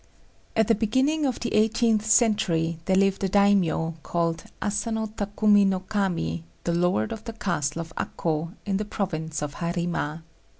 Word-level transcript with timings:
At 0.55 0.67
the 0.67 0.73
beginning 0.73 1.27
of 1.27 1.39
the 1.41 1.53
eighteenth 1.53 2.07
century 2.07 2.79
there 2.85 2.95
lived 2.95 3.23
a 3.23 3.29
daimio, 3.29 3.93
called 4.01 4.45
Asano 4.59 5.05
Takumi 5.05 5.63
no 5.63 5.81
Kami, 5.81 6.43
the 6.63 6.73
Lord 6.73 7.11
of 7.11 7.23
the 7.25 7.33
castle 7.33 7.81
of 7.81 7.93
Akô, 7.95 8.51
in 8.65 8.77
the 8.77 8.85
province 8.85 9.43
of 9.43 9.57
Harima. 9.57 10.23